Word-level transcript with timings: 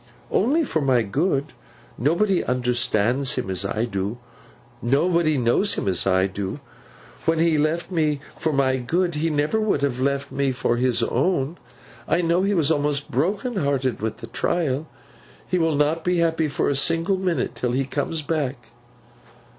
'Only 0.31 0.63
for 0.63 0.81
my 0.81 1.03
good. 1.03 1.53
Nobody 1.95 2.43
understands 2.43 3.35
him 3.35 3.51
as 3.51 3.63
I 3.63 3.85
do; 3.85 4.17
nobody 4.81 5.37
knows 5.37 5.75
him 5.75 5.87
as 5.87 6.07
I 6.07 6.25
do. 6.25 6.59
When 7.25 7.37
he 7.37 7.55
left 7.59 7.91
me 7.91 8.19
for 8.35 8.51
my 8.51 8.77
good—he 8.77 9.29
never 9.29 9.59
would 9.59 9.83
have 9.83 9.99
left 9.99 10.31
me 10.31 10.53
for 10.53 10.77
his 10.77 11.03
own—I 11.03 12.21
know 12.21 12.41
he 12.41 12.55
was 12.55 12.71
almost 12.71 13.11
broken 13.11 13.57
hearted 13.57 14.01
with 14.01 14.17
the 14.17 14.25
trial. 14.25 14.87
He 15.47 15.59
will 15.59 15.75
not 15.75 16.03
be 16.03 16.17
happy 16.17 16.47
for 16.47 16.67
a 16.67 16.73
single 16.73 17.17
minute, 17.17 17.53
till 17.53 17.73
he 17.73 17.85
comes 17.85 18.23
back. 18.23 18.69